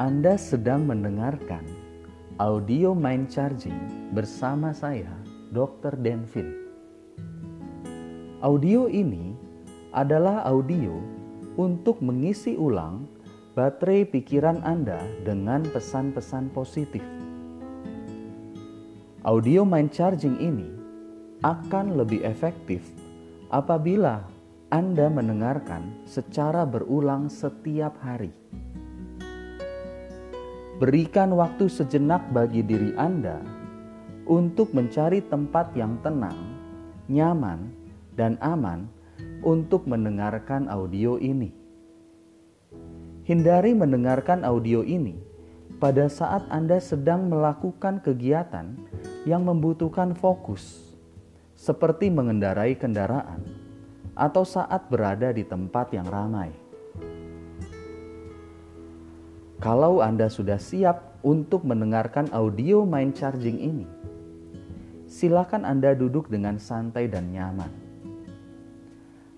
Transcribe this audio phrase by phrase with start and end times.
[0.00, 1.60] Anda sedang mendengarkan
[2.40, 5.12] audio mind charging bersama saya,
[5.52, 5.92] Dr.
[6.00, 6.56] Denvin.
[8.40, 9.36] Audio ini
[9.92, 10.96] adalah audio
[11.60, 13.04] untuk mengisi ulang
[13.52, 17.04] baterai pikiran Anda dengan pesan-pesan positif.
[19.28, 20.72] Audio mind charging ini
[21.44, 22.88] akan lebih efektif
[23.52, 24.24] apabila
[24.72, 28.32] Anda mendengarkan secara berulang setiap hari.
[30.80, 33.36] Berikan waktu sejenak bagi diri Anda
[34.24, 36.56] untuk mencari tempat yang tenang,
[37.04, 37.68] nyaman,
[38.16, 38.88] dan aman
[39.44, 41.52] untuk mendengarkan audio ini.
[43.28, 45.20] Hindari mendengarkan audio ini
[45.76, 48.72] pada saat Anda sedang melakukan kegiatan
[49.28, 50.96] yang membutuhkan fokus,
[51.60, 53.44] seperti mengendarai kendaraan
[54.16, 56.59] atau saat berada di tempat yang ramai.
[59.60, 63.84] Kalau Anda sudah siap untuk mendengarkan audio mind charging ini,
[65.04, 67.68] silakan Anda duduk dengan santai dan nyaman.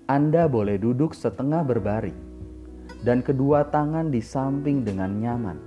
[0.07, 2.15] Anda boleh duduk setengah berbaring
[3.03, 5.59] dan kedua tangan di samping dengan nyaman.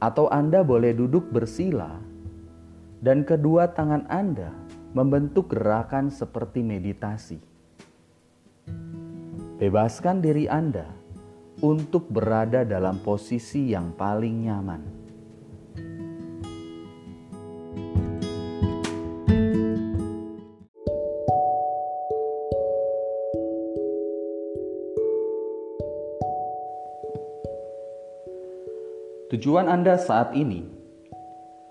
[0.00, 2.00] Atau Anda boleh duduk bersila
[3.04, 4.56] dan kedua tangan Anda
[4.96, 7.44] membentuk gerakan seperti meditasi.
[9.60, 11.04] Bebaskan diri Anda
[11.64, 14.82] untuk berada dalam posisi yang paling nyaman.
[29.26, 30.62] Tujuan Anda saat ini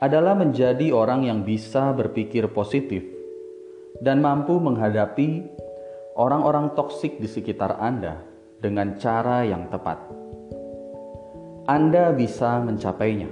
[0.03, 3.01] adalah menjadi orang yang bisa berpikir positif
[4.03, 5.47] dan mampu menghadapi
[6.19, 9.99] orang-orang toksik di sekitar Anda dengan cara yang tepat.
[11.65, 13.31] Anda bisa mencapainya.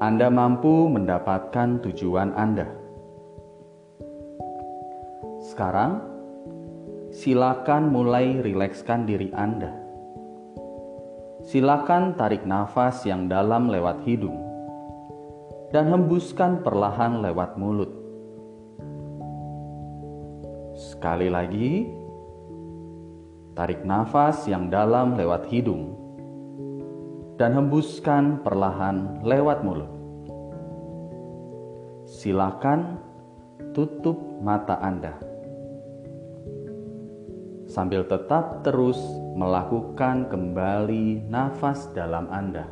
[0.00, 2.66] Anda mampu mendapatkan tujuan Anda.
[5.44, 6.00] Sekarang,
[7.12, 9.70] silakan mulai rilekskan diri Anda.
[11.46, 14.40] Silakan tarik nafas yang dalam lewat hidung
[15.70, 17.90] dan hembuskan perlahan lewat mulut.
[20.74, 21.99] Sekali lagi,
[23.60, 25.92] Tarik nafas yang dalam lewat hidung
[27.36, 29.92] dan hembuskan perlahan lewat mulut.
[32.08, 32.96] Silakan
[33.76, 35.12] tutup mata Anda
[37.68, 38.96] sambil tetap terus
[39.36, 42.64] melakukan kembali nafas dalam Anda.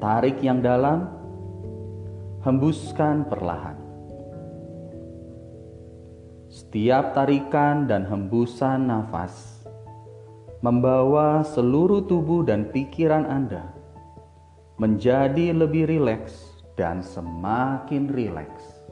[0.00, 1.04] Tarik yang dalam,
[2.48, 3.87] hembuskan perlahan.
[6.68, 9.64] Setiap tarikan dan hembusan nafas
[10.60, 13.72] membawa seluruh tubuh dan pikiran Anda
[14.76, 18.84] menjadi lebih rileks dan semakin rileks.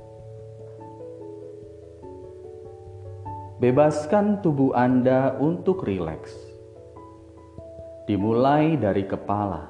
[3.61, 6.33] Bebaskan tubuh Anda untuk rileks.
[8.09, 9.69] Dimulai dari kepala.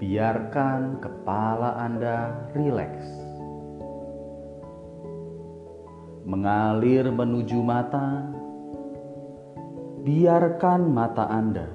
[0.00, 3.29] Biarkan kepala Anda rileks
[6.30, 8.22] mengalir menuju mata,
[10.06, 11.66] biarkan mata Anda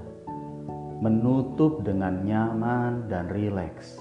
[1.03, 3.99] menutup dengan nyaman dan rileks.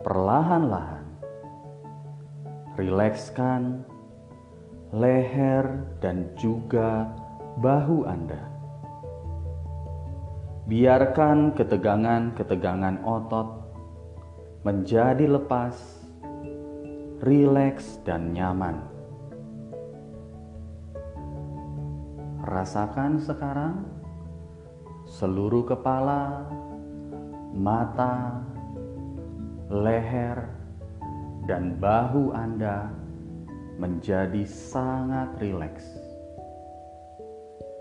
[0.00, 1.04] Perlahan-lahan,
[2.80, 3.84] rilekskan
[4.88, 7.12] leher dan juga
[7.60, 8.40] bahu Anda.
[10.64, 13.63] Biarkan ketegangan-ketegangan otot
[14.64, 15.76] menjadi lepas,
[17.20, 18.80] rileks, dan nyaman.
[22.48, 23.84] Rasakan sekarang
[25.04, 26.48] seluruh kepala,
[27.52, 28.40] mata,
[29.68, 30.48] leher,
[31.44, 32.88] dan bahu Anda
[33.76, 35.84] menjadi sangat rileks.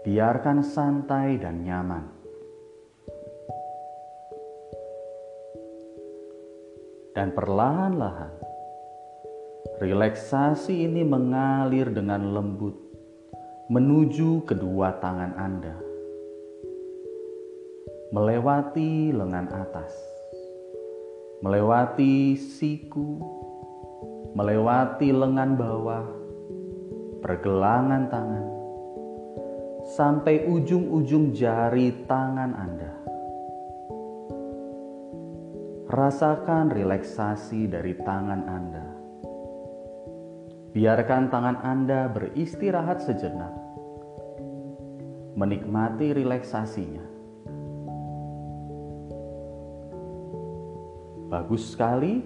[0.04, 2.13] Biarkan santai dan nyaman.
[7.14, 8.34] Dan perlahan-lahan
[9.78, 12.74] relaksasi ini mengalir dengan lembut
[13.70, 15.78] menuju kedua tangan Anda,
[18.14, 19.94] melewati lengan atas,
[21.42, 23.18] melewati siku,
[24.34, 26.06] melewati lengan bawah,
[27.22, 28.46] pergelangan tangan,
[29.98, 32.93] sampai ujung-ujung jari tangan Anda
[35.94, 38.88] Rasakan relaksasi dari tangan Anda.
[40.74, 43.54] Biarkan tangan Anda beristirahat sejenak,
[45.38, 47.06] menikmati relaksasinya.
[51.30, 52.26] Bagus sekali.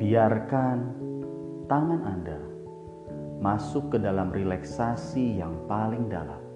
[0.00, 0.78] Biarkan
[1.68, 2.40] tangan Anda
[3.44, 6.47] masuk ke dalam relaksasi yang paling dalam.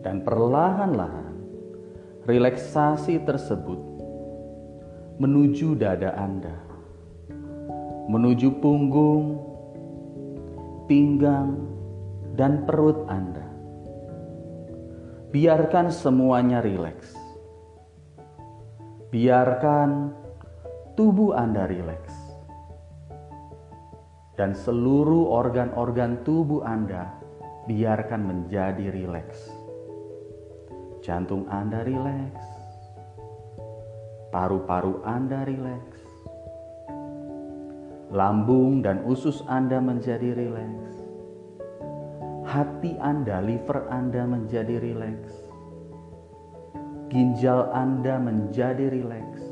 [0.00, 1.36] Dan perlahan-lahan
[2.24, 3.80] relaksasi tersebut
[5.20, 6.56] menuju dada Anda,
[8.08, 9.36] menuju punggung,
[10.88, 11.68] pinggang,
[12.32, 13.44] dan perut Anda.
[15.30, 17.12] Biarkan semuanya rileks.
[19.12, 20.16] Biarkan
[20.96, 22.16] tubuh Anda rileks.
[24.40, 27.12] Dan seluruh organ-organ tubuh Anda
[27.68, 29.59] biarkan menjadi rileks.
[31.10, 32.46] Jantung Anda rileks,
[34.30, 36.06] paru-paru Anda rileks,
[38.14, 40.94] lambung dan usus Anda menjadi rileks,
[42.46, 45.34] hati Anda, liver Anda menjadi rileks,
[47.10, 49.42] ginjal Anda menjadi rileks,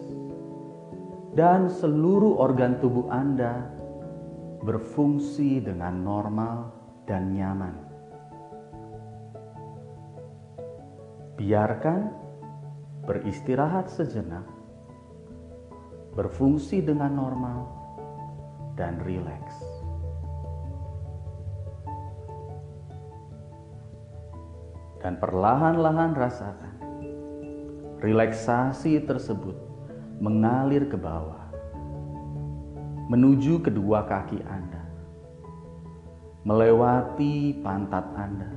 [1.35, 3.67] dan seluruh organ tubuh Anda
[4.63, 6.71] berfungsi dengan normal
[7.03, 7.88] dan nyaman.
[11.39, 12.11] Biarkan
[13.07, 14.43] beristirahat sejenak
[16.19, 17.63] berfungsi dengan normal,
[18.75, 19.59] dan rileks.
[24.99, 26.75] Dan perlahan-lahan rasakan
[28.03, 29.55] relaksasi tersebut
[30.19, 31.55] mengalir ke bawah,
[33.11, 34.83] menuju kedua kaki Anda,
[36.43, 38.51] melewati pantat Anda,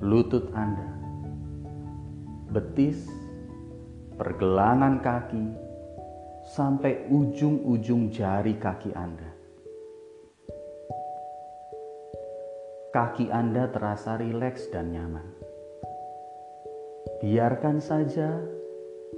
[0.00, 0.88] lutut Anda,
[2.48, 3.04] betis,
[4.16, 5.44] pergelangan kaki,
[6.56, 9.28] sampai ujung-ujung jari kaki Anda.
[12.90, 15.28] Kaki Anda terasa rileks dan nyaman.
[17.20, 18.40] Biarkan saja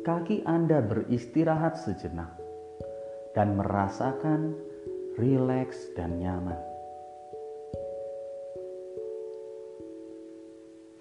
[0.02, 2.36] kaki Anda beristirahat sejenak
[3.38, 4.58] dan merasakan
[5.14, 6.71] rileks dan nyaman.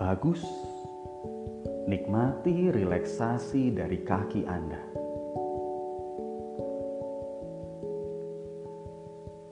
[0.01, 0.41] Bagus.
[1.85, 4.81] Nikmati relaksasi dari kaki Anda.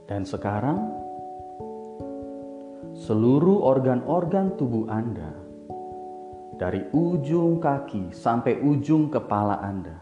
[0.09, 0.89] Dan sekarang,
[2.97, 5.29] seluruh organ-organ tubuh Anda,
[6.57, 10.01] dari ujung kaki sampai ujung kepala Anda,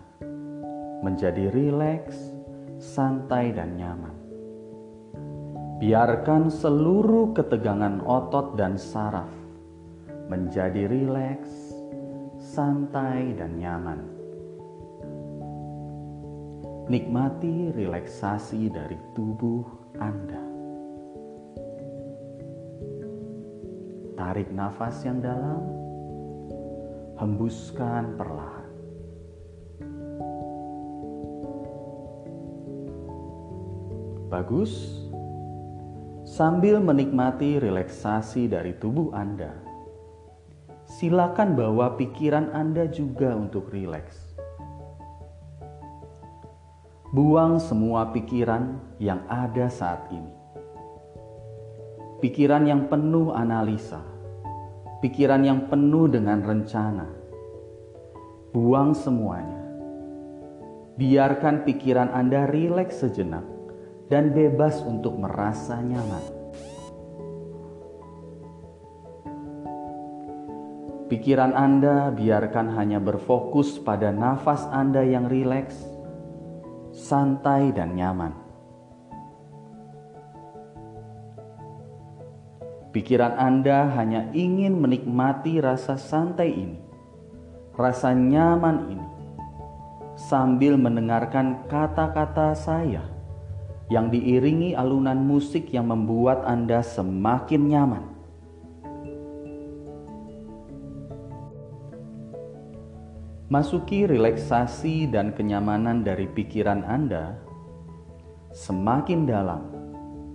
[1.04, 2.16] menjadi rileks,
[2.80, 4.16] santai, dan nyaman.
[5.84, 9.47] Biarkan seluruh ketegangan otot dan saraf
[10.28, 11.72] menjadi rileks,
[12.36, 14.00] santai, dan nyaman.
[16.88, 19.64] Nikmati relaksasi dari tubuh
[20.00, 20.44] Anda.
[24.16, 25.64] Tarik nafas yang dalam,
[27.20, 28.68] hembuskan perlahan.
[34.28, 35.04] Bagus.
[36.28, 39.67] Sambil menikmati relaksasi dari tubuh Anda,
[40.98, 44.18] silakan bawa pikiran Anda juga untuk rileks.
[47.14, 50.34] Buang semua pikiran yang ada saat ini.
[52.18, 54.02] Pikiran yang penuh analisa,
[55.06, 57.06] pikiran yang penuh dengan rencana.
[58.50, 59.62] Buang semuanya.
[60.98, 63.46] Biarkan pikiran Anda rileks sejenak
[64.10, 66.37] dan bebas untuk merasa nyaman.
[71.08, 75.80] Pikiran Anda biarkan hanya berfokus pada nafas Anda yang rileks,
[76.92, 78.36] santai, dan nyaman.
[82.92, 86.80] Pikiran Anda hanya ingin menikmati rasa santai ini,
[87.80, 89.08] rasa nyaman ini,
[90.20, 93.08] sambil mendengarkan kata-kata saya
[93.88, 98.17] yang diiringi alunan musik yang membuat Anda semakin nyaman.
[103.48, 107.40] Masuki relaksasi dan kenyamanan dari pikiran Anda
[108.52, 109.64] semakin dalam,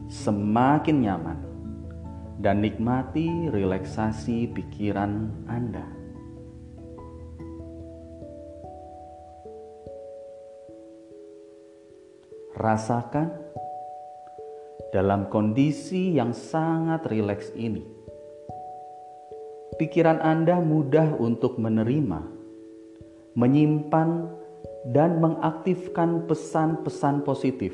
[0.09, 1.39] semakin nyaman,
[2.41, 5.85] dan nikmati relaksasi pikiran Anda.
[12.57, 13.29] Rasakan
[14.89, 17.85] dalam kondisi yang sangat rileks ini,
[19.77, 22.41] pikiran Anda mudah untuk menerima
[23.33, 24.29] menyimpan
[24.91, 27.73] dan mengaktifkan pesan-pesan positif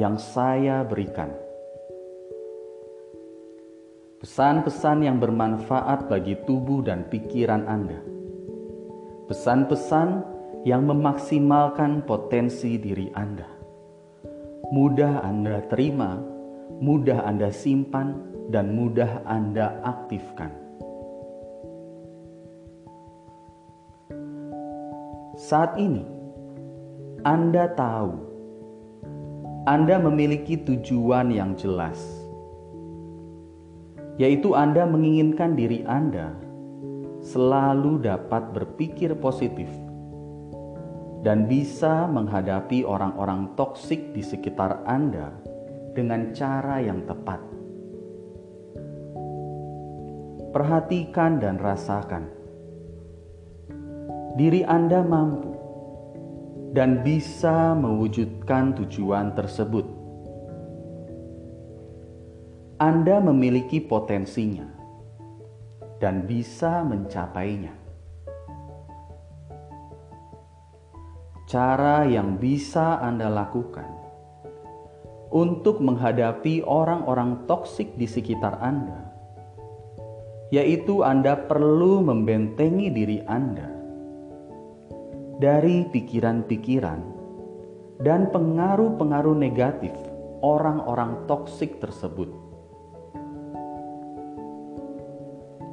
[0.00, 1.30] yang saya berikan.
[4.22, 7.98] Pesan-pesan yang bermanfaat bagi tubuh dan pikiran Anda.
[9.26, 10.08] Pesan-pesan
[10.62, 13.50] yang memaksimalkan potensi diri Anda.
[14.70, 16.22] Mudah Anda terima,
[16.78, 20.61] mudah Anda simpan, dan mudah Anda aktifkan.
[25.42, 26.06] Saat ini,
[27.26, 28.14] Anda tahu
[29.66, 31.98] Anda memiliki tujuan yang jelas,
[34.22, 36.38] yaitu Anda menginginkan diri Anda
[37.26, 39.66] selalu dapat berpikir positif
[41.26, 45.34] dan bisa menghadapi orang-orang toksik di sekitar Anda
[45.98, 47.42] dengan cara yang tepat.
[50.54, 52.41] Perhatikan dan rasakan
[54.32, 55.52] diri Anda mampu
[56.72, 59.84] dan bisa mewujudkan tujuan tersebut.
[62.80, 64.66] Anda memiliki potensinya
[66.00, 67.76] dan bisa mencapainya.
[71.44, 73.86] Cara yang bisa Anda lakukan
[75.28, 79.12] untuk menghadapi orang-orang toksik di sekitar Anda,
[80.48, 83.71] yaitu Anda perlu membentengi diri Anda
[85.42, 87.02] dari pikiran-pikiran
[87.98, 89.90] dan pengaruh-pengaruh negatif
[90.38, 92.30] orang-orang toksik tersebut.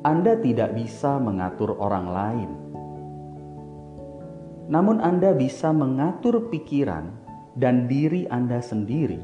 [0.01, 2.49] Anda tidak bisa mengatur orang lain,
[4.73, 7.13] namun Anda bisa mengatur pikiran
[7.53, 9.21] dan diri Anda sendiri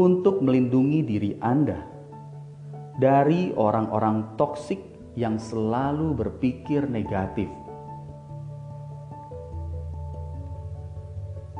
[0.00, 1.84] untuk melindungi diri Anda
[2.96, 4.80] dari orang-orang toksik
[5.12, 7.59] yang selalu berpikir negatif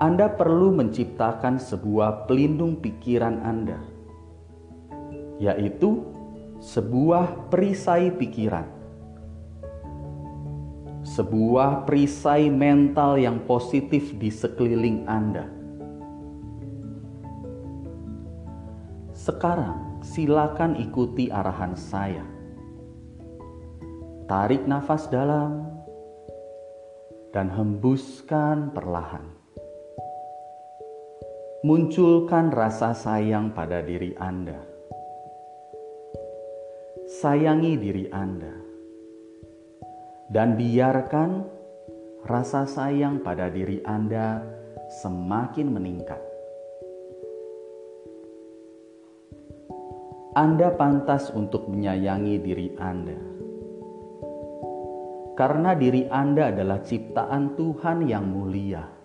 [0.00, 3.76] Anda perlu menciptakan sebuah pelindung pikiran Anda,
[5.36, 6.08] yaitu
[6.56, 8.64] sebuah perisai pikiran,
[11.04, 15.44] sebuah perisai mental yang positif di sekeliling Anda.
[19.12, 22.24] Sekarang, silakan ikuti arahan saya.
[24.24, 25.60] Tarik nafas dalam
[27.36, 29.39] dan hembuskan perlahan
[31.60, 34.56] munculkan rasa sayang pada diri Anda.
[37.20, 38.54] Sayangi diri Anda
[40.32, 41.44] dan biarkan
[42.24, 44.40] rasa sayang pada diri Anda
[45.04, 46.22] semakin meningkat.
[50.32, 53.20] Anda pantas untuk menyayangi diri Anda,
[55.36, 58.99] karena diri Anda adalah ciptaan Tuhan yang mulia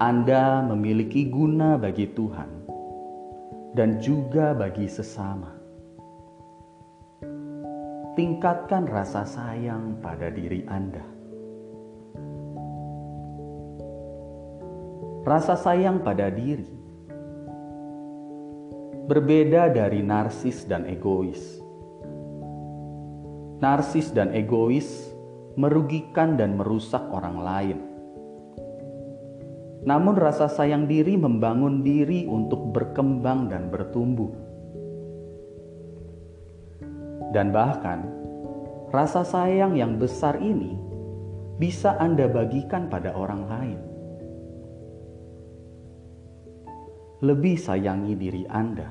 [0.00, 2.64] anda memiliki guna bagi Tuhan
[3.76, 5.52] dan juga bagi sesama.
[8.16, 11.04] Tingkatkan rasa sayang pada diri Anda.
[15.20, 16.64] Rasa sayang pada diri
[19.04, 21.60] berbeda dari narsis dan egois.
[23.60, 25.12] Narsis dan egois
[25.60, 27.89] merugikan dan merusak orang lain
[29.80, 34.28] namun rasa sayang diri membangun diri untuk berkembang dan bertumbuh.
[37.32, 38.04] Dan bahkan
[38.92, 40.76] rasa sayang yang besar ini
[41.56, 43.80] bisa Anda bagikan pada orang lain.
[47.20, 48.88] Lebih sayangi diri Anda.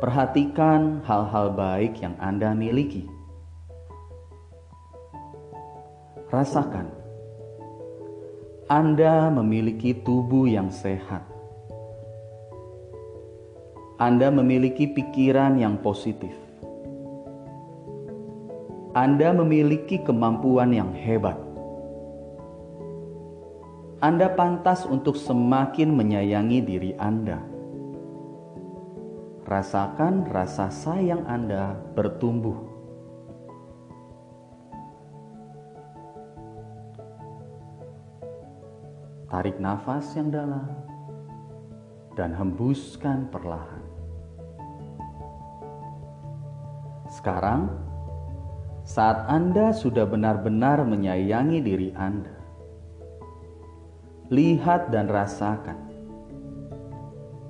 [0.00, 3.04] Perhatikan hal-hal baik yang Anda miliki.
[6.32, 6.99] Rasakan
[8.70, 11.26] anda memiliki tubuh yang sehat.
[13.98, 16.30] Anda memiliki pikiran yang positif.
[18.94, 21.34] Anda memiliki kemampuan yang hebat.
[23.98, 27.42] Anda pantas untuk semakin menyayangi diri Anda.
[29.50, 32.69] Rasakan rasa sayang Anda bertumbuh
[39.30, 40.66] Tarik nafas yang dalam
[42.18, 43.86] dan hembuskan perlahan.
[47.06, 47.70] Sekarang,
[48.82, 52.34] saat Anda sudah benar-benar menyayangi diri Anda,
[54.34, 55.78] lihat dan rasakan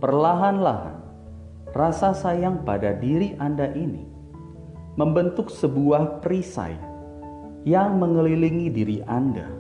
[0.04, 1.00] perlahan-lahan
[1.72, 4.04] rasa sayang pada diri Anda ini
[5.00, 6.76] membentuk sebuah perisai
[7.64, 9.59] yang mengelilingi diri Anda.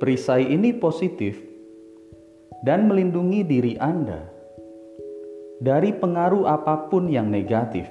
[0.00, 1.36] Perisai ini positif
[2.64, 4.24] dan melindungi diri Anda
[5.60, 7.84] dari pengaruh apa pun yang negatif.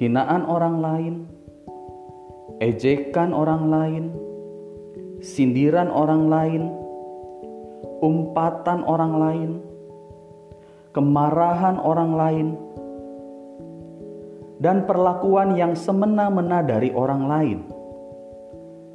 [0.00, 1.14] Hinaan orang lain,
[2.64, 4.04] ejekan orang lain,
[5.20, 6.62] sindiran orang lain,
[8.00, 9.50] umpatan orang lain,
[10.96, 12.48] kemarahan orang lain,
[14.56, 17.76] dan perlakuan yang semena-mena dari orang lain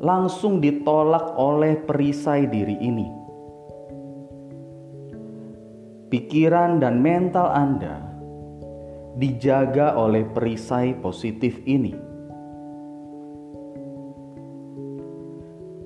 [0.03, 3.07] langsung ditolak oleh perisai diri ini.
[6.11, 8.03] Pikiran dan mental Anda
[9.15, 11.95] dijaga oleh perisai positif ini.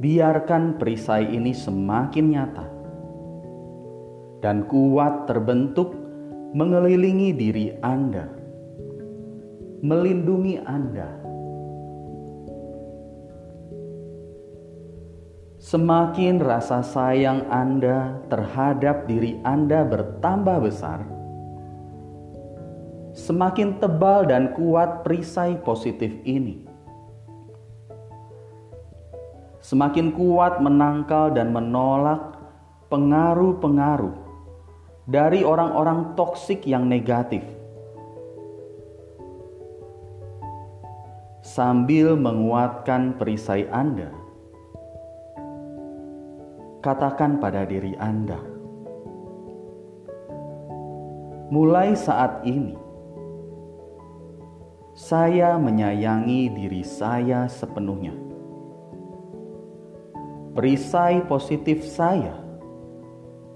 [0.01, 2.65] Biarkan perisai ini semakin nyata
[4.41, 5.93] dan kuat terbentuk
[6.57, 8.29] mengelilingi diri Anda,
[9.81, 11.26] melindungi Anda
[15.67, 21.03] Semakin rasa sayang Anda terhadap diri Anda bertambah besar,
[23.12, 26.63] semakin tebal dan kuat perisai positif ini.
[29.59, 32.39] Semakin kuat menangkal dan menolak
[32.88, 34.15] pengaruh-pengaruh
[35.03, 37.43] dari orang-orang toksik yang negatif.
[41.43, 44.26] Sambil menguatkan perisai Anda
[46.88, 48.39] katakan pada diri Anda,
[51.51, 52.79] mulai saat ini
[54.96, 58.15] saya menyayangi diri saya sepenuhnya.
[60.56, 62.39] Perisai positif saya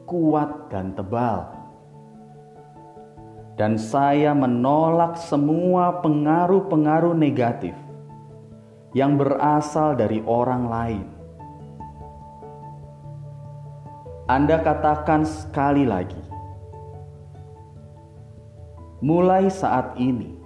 [0.04, 1.56] kuat dan tebal,
[3.56, 7.74] dan saya menolak semua pengaruh-pengaruh negatif
[8.92, 11.21] yang berasal dari orang lain
[14.32, 16.24] Anda katakan sekali lagi,
[19.04, 20.40] mulai saat ini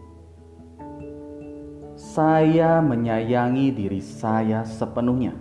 [1.93, 5.37] saya menyayangi diri saya sepenuhnya.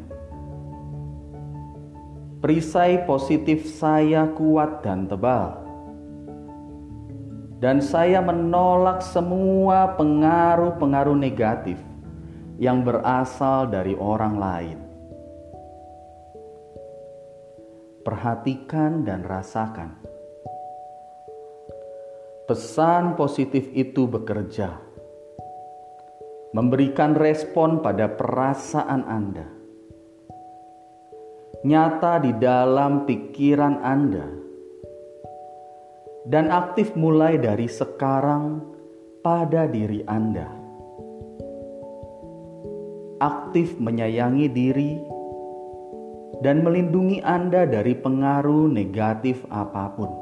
[2.44, 5.64] Perisai positif saya kuat dan tebal,
[7.64, 11.80] dan saya menolak semua pengaruh-pengaruh negatif
[12.61, 14.84] yang berasal dari orang lain.
[18.04, 19.96] Perhatikan dan rasakan.
[22.44, 24.76] Pesan positif itu bekerja,
[26.52, 29.48] memberikan respon pada perasaan Anda,
[31.64, 34.28] nyata di dalam pikiran Anda,
[36.28, 38.60] dan aktif mulai dari sekarang
[39.24, 40.52] pada diri Anda.
[43.24, 45.13] Aktif menyayangi diri
[46.44, 50.12] dan melindungi Anda dari pengaruh negatif apa pun.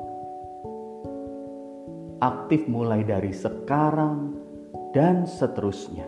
[2.22, 4.30] Aktif mulai dari sekarang
[4.94, 6.06] dan seterusnya.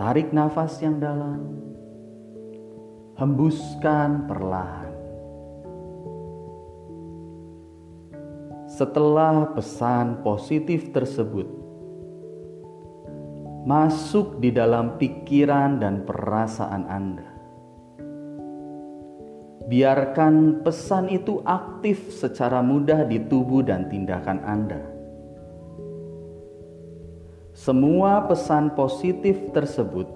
[0.00, 1.60] Tarik nafas yang dalam,
[3.20, 4.88] hembuskan perlahan.
[8.64, 11.59] Setelah pesan positif tersebut
[13.70, 17.28] masuk di dalam pikiran dan perasaan Anda.
[19.70, 24.82] Biarkan pesan itu aktif secara mudah di tubuh dan tindakan Anda.
[27.54, 30.10] Semua pesan positif tersebut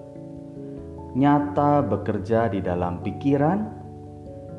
[1.15, 3.71] nyata bekerja di dalam pikiran,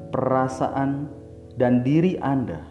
[0.09, 1.12] perasaan,
[1.52, 2.64] dan diri Anda,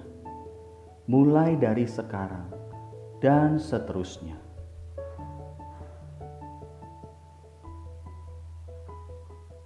[1.06, 2.50] mulai dari sekarang
[3.22, 4.45] dan seterusnya.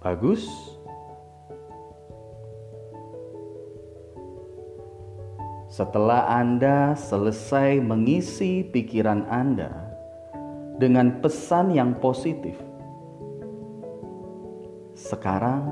[0.00, 0.48] Bagus.
[5.68, 9.68] Setelah Anda selesai mengisi pikiran Anda
[10.80, 12.56] dengan pesan yang positif,
[14.96, 15.68] sekarang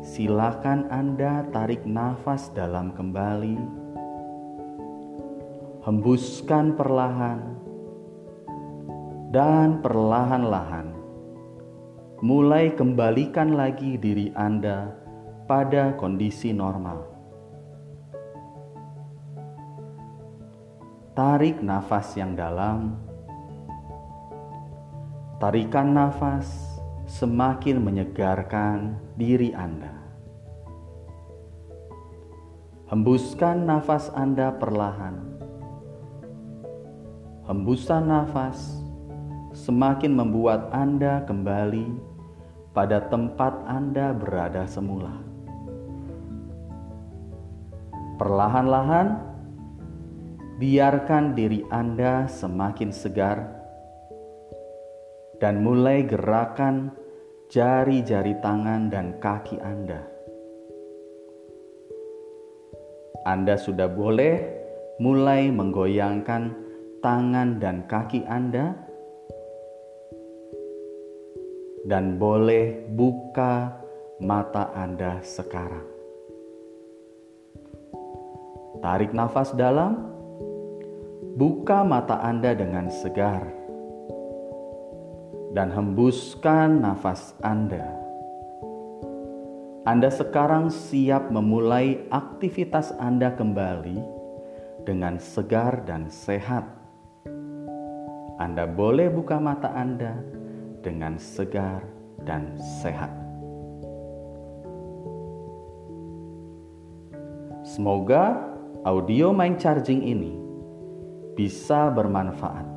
[0.00, 3.60] silakan Anda tarik nafas dalam kembali,
[5.84, 7.40] hembuskan perlahan,
[9.28, 10.95] dan perlahan-lahan
[12.24, 14.88] mulai kembalikan lagi diri Anda
[15.44, 17.04] pada kondisi normal.
[21.16, 23.06] Tarik nafas yang dalam
[25.36, 26.48] Tarikan nafas
[27.04, 29.92] semakin menyegarkan diri Anda.
[32.88, 35.36] Hembuskan nafas Anda perlahan.
[37.44, 38.85] Hembusan nafas
[39.56, 41.88] semakin membuat Anda kembali
[42.76, 45.16] pada tempat Anda berada semula.
[48.20, 49.16] Perlahan-lahan,
[50.60, 53.56] biarkan diri Anda semakin segar
[55.40, 56.92] dan mulai gerakan
[57.48, 60.16] jari-jari tangan dan kaki Anda
[63.26, 64.38] Anda sudah boleh
[65.02, 66.42] mulai menggoyangkan
[67.02, 68.85] tangan dan kaki Anda,
[71.86, 73.78] dan boleh buka
[74.18, 75.86] mata Anda sekarang.
[78.82, 80.10] Tarik nafas dalam,
[81.38, 83.46] buka mata Anda dengan segar,
[85.54, 87.86] dan hembuskan nafas Anda.
[89.86, 94.02] Anda sekarang siap memulai aktivitas Anda kembali
[94.82, 96.66] dengan segar dan sehat.
[98.42, 100.45] Anda boleh buka mata Anda
[100.86, 101.82] dengan segar
[102.22, 103.10] dan sehat.
[107.66, 108.38] Semoga
[108.86, 110.38] audio mind charging ini
[111.34, 112.70] bisa bermanfaat.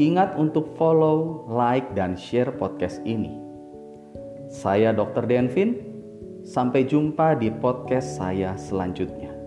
[0.00, 3.50] Ingat untuk follow, like, dan share podcast ini
[4.50, 5.30] saya Dr.
[5.30, 5.78] Denvin,
[6.42, 9.39] sampai jumpa di podcast saya selanjutnya.